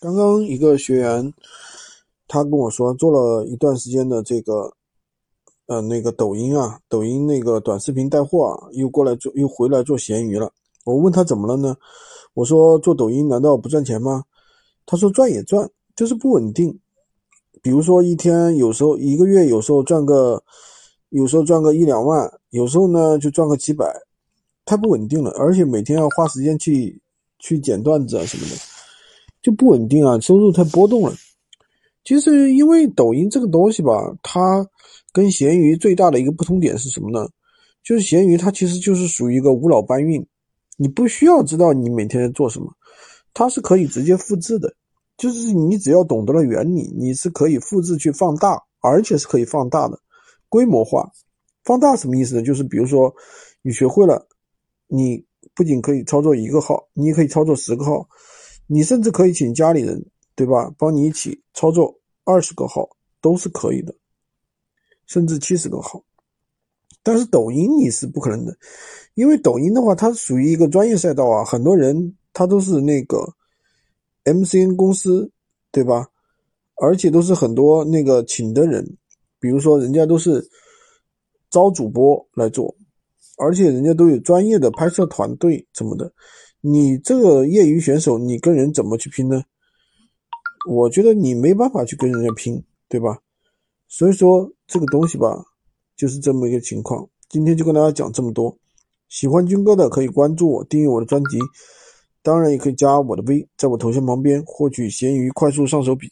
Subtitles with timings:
[0.00, 1.30] 刚刚一个学员，
[2.26, 4.72] 他跟我说做了一段时间的这个，
[5.66, 10.50] 呃，那个抖音啊，抖音那个短视频带货啊，又过来做，又回来做闲鱼了。
[10.86, 11.76] 我问他怎么了呢？
[12.32, 14.24] 我说做抖音难道不赚钱吗？
[14.86, 16.80] 他说赚也赚，就是不稳定。
[17.60, 20.42] 比如说一天有时候一个月有时候赚个，
[21.10, 23.84] 有时候赚个一两万，有时候呢就赚个几百，
[24.64, 27.02] 太不稳定了，而且每天要花时间去
[27.38, 28.69] 去剪段子啊什么的。
[29.42, 31.14] 就不稳定啊，收入太波动了。
[32.04, 34.66] 其实，因为抖音这个东西吧，它
[35.12, 37.28] 跟闲鱼最大的一个不同点是什么呢？
[37.82, 40.26] 就是闲鱼它其实就是属于一个无脑搬运，
[40.76, 42.72] 你不需要知道你每天在做什么，
[43.34, 44.74] 它是可以直接复制的。
[45.16, 49.98] 就是你只要懂得了原理，你是可以复制去放大，而且是可以放大的，
[50.48, 51.10] 规模化。
[51.64, 52.42] 放大什么意思呢？
[52.42, 53.14] 就是比如说
[53.60, 54.26] 你学会了，
[54.88, 55.22] 你
[55.54, 58.08] 不仅可以操作一个号，你也可以操作十个号。
[58.72, 60.00] 你甚至可以请家里人，
[60.36, 60.72] 对吧？
[60.78, 61.92] 帮你一起操作
[62.22, 62.88] 二十个号
[63.20, 63.92] 都是可以的，
[65.06, 66.00] 甚至七十个号。
[67.02, 68.56] 但是抖音你是不可能的，
[69.14, 73.34] 因为抖音的话，它属于一个专业赛道啊，很多人他都是那个
[74.22, 75.28] MCN 公司，
[75.72, 76.08] 对吧？
[76.76, 78.96] 而且都是很多那个请的人，
[79.40, 80.48] 比如说人家都是
[81.50, 82.72] 招主播来做，
[83.36, 86.12] 而且人家都有专业的拍摄团队什么的。
[86.62, 89.42] 你这个业余选手，你跟人怎么去拼呢？
[90.68, 93.18] 我觉得你没办法去跟人家拼，对吧？
[93.88, 95.44] 所以说这个东西吧，
[95.96, 97.08] 就是这么一个情况。
[97.28, 98.58] 今天就跟大家讲这么多。
[99.08, 101.38] 喜欢军哥的可以关注我，订阅我的专辑，
[102.22, 106.08] 当然也可以加我的微，在我头像旁边获取闲鱼快速上手笔。